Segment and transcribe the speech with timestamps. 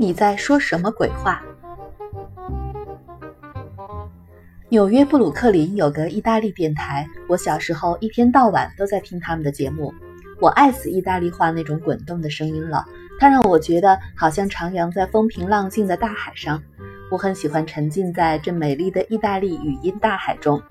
[0.00, 1.42] 你在说什么鬼话？
[4.70, 9.92] 纽约布鲁克林有个意大利电台，我小时候一天到晚都在听他们的节目。
[10.40, 12.82] 我爱死意大利话那种滚动的声音了，
[13.18, 16.62] 它让我觉得好像徜徉在风平浪静的大海上。
[17.10, 20.62] 我很喜欢沉浸在这美丽的意大利语音大海中。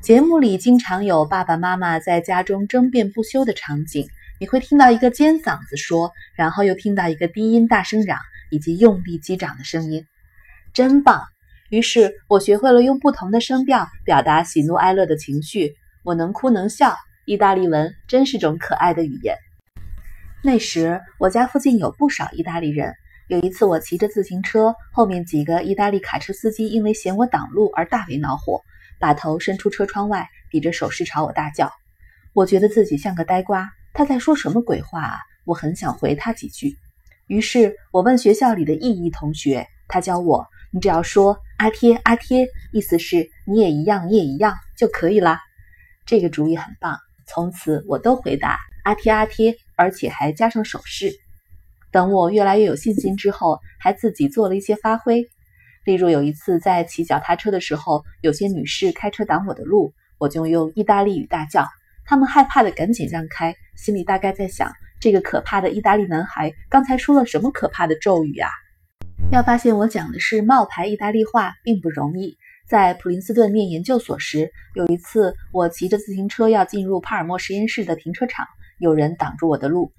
[0.00, 4.08] 节目里经常有爸爸妈妈在家中争辩不休的场景，
[4.40, 8.18] 你会听到一个尖嗓子说，然后又听到一个低音大声嚷，
[8.50, 10.06] 以及用力击掌的声音，
[10.72, 11.24] 真棒。
[11.70, 15.74] 于是我学会了用不同的声调表达喜怒哀乐的情绪。
[16.04, 19.36] 我能哭能笑，意大利文真是种可爱的语言。
[20.42, 22.94] 那时我家附近有不少意大利人。
[23.26, 28.62] 有一次我骑着自行车，后面几个意大利卡车司机因为嫌我挡路而大为恼火，
[28.98, 31.70] 把头伸出车窗外，比着手势朝我大叫。
[32.32, 35.18] 我觉得自己像个呆瓜，他在说什么鬼话啊？
[35.44, 36.76] 我很想回他几句。
[37.26, 40.46] 于是我问学校里的意义同学，他教我。
[40.70, 45.40] 你只要说阿贴阿贴，意思是你也一样，你也一样就可以啦。
[46.06, 51.12] 这个主意很棒，从此我都回答阿贴阿贴，而且还加上手势。
[51.90, 55.26] 等我越来越有信心之后，还自己做了一些发挥。
[55.84, 61.66] 例如有一次在骑脚踏车的时候，有些女士开车挡我的路，我就用意大利语大叫，
[62.04, 68.50] 他们害怕的赶紧让开，心里大概在想：这个可怕的意大利男孩刚才说了什么可怕的咒语啊？
[69.30, 72.36] 要发现我讲的是冒牌意大利话并不容易。
[72.68, 78.46] 在普林斯顿念研究所时，有一次我骑着自行车要进入帕尔默实验室的停车场，
[78.78, 79.92] 有人挡住我的路。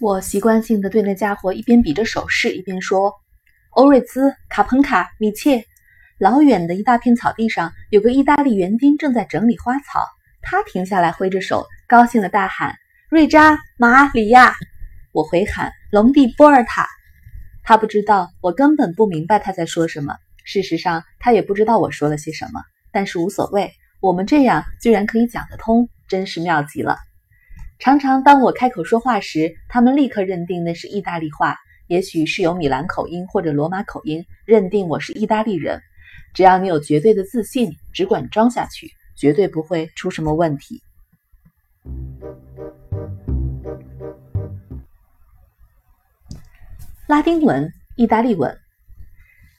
[0.00, 3.14] 我习惯性的对那家伙一边比着手势，一边说
[3.70, 5.64] ：“欧瑞兹、卡彭卡、米切。”
[6.18, 10.04] 老远的一大片草地上，有个意大利园丁正在整理花草。
[10.40, 12.74] 他停下来，挥着手，高兴的大喊
[13.12, 14.54] ：“瑞扎、马里亚！”
[15.12, 16.88] 我回喊：“龙蒂波尔塔！”
[17.62, 20.16] 他不知道，我根本不明白他在说什么。
[20.44, 22.62] 事实上，他也不知道我说了些什么。
[22.90, 23.70] 但是无所谓，
[24.00, 26.96] 我们这样居然可以讲得通，真是妙极了。
[27.78, 31.58] 常常当我开口说话时，他们立刻认定那是意大利话，
[31.88, 35.82] 也许是有米兰口音或者罗马口音，认定我是意大利人。
[36.32, 40.82] 只要你有绝对的自信，只管装下去，绝对不会出什么问题。
[47.12, 48.56] 拉丁文、意大利文。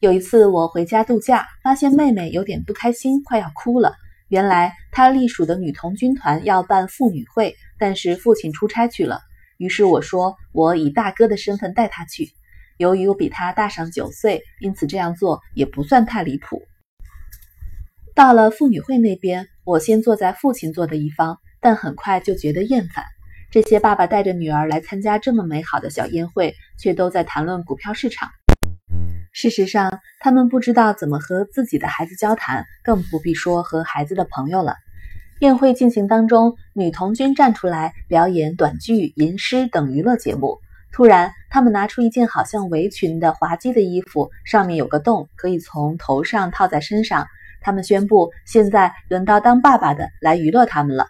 [0.00, 3.94] 有一次我回家度假，发现妹妹有点不开心，快要哭了。
[4.28, 9.22] 原来她隶属的女童军团要办妇女会，但是父亲出差去了。
[9.56, 12.28] 于是我说我以大哥的身份带她去。
[12.76, 16.60] 由于我比她大上九岁，因此这样做也不算太离谱。
[18.14, 23.06] 到了妇女会那边，我先坐在父亲坐的一方，但很快就觉得厌烦。
[23.50, 28.28] 这些爸爸带着女儿来参加这么美好的小宴会，却都在谈论股票市场。
[29.32, 34.74] 事实上，他们不知道怎么和自己的孩子交谈，更不必说和孩子的朋友了。
[35.40, 40.58] 宴会进行当中，女童军站出来表演短剧、吟诗等娱乐节目。
[40.92, 47.26] 突然，他们拿出一件好像围裙的滑稽的衣服，上面有个洞，可以从头上套在身上。
[47.62, 51.06] 他们宣布，现在轮到当爸爸的来娱乐他们了。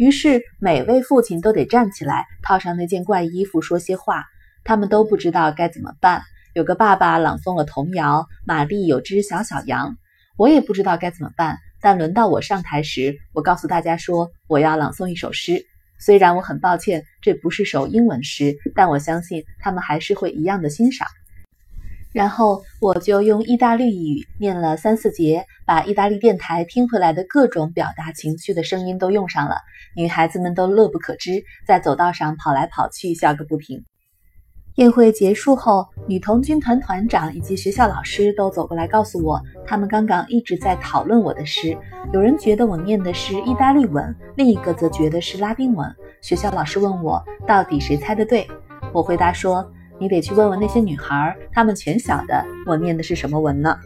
[0.00, 4.24] 于是，每位父亲都得站起来，套上那件怪衣服，说些话。
[4.64, 6.22] 他们都不知道该怎么办。
[6.54, 9.98] 有个爸爸朗诵了童谣：“玛丽有只小小羊。”
[10.38, 11.58] 我也不知道该怎么办。
[11.82, 15.66] 但轮到我上台时，我告诉大家说：“我要朗诵一首诗。”
[16.00, 21.06] 虽然我很抱歉，这不是首英文诗，但我相信他们还是会一样的欣赏。
[22.12, 29.58] 然后我就用意大利语念了三四节，把意大利电台听回来的各种表达情绪的声音都用上了。
[29.94, 33.84] 女孩子们都乐不可支，在走道上跑来跑去，笑个不停。
[34.76, 41.76] 宴会结束后，女童军团团长以及学校老师都走过来告诉我，他们刚刚一直在讨论我的诗。
[42.12, 45.88] 有人觉得我念的是意大利文，另一个则觉得是拉丁文。
[46.22, 48.48] 学校老师问我，到底谁猜的对？
[48.92, 49.64] 我回答说。
[50.00, 53.78] 你得去问问那些女孩，她们全晓得我念的是什么文呢。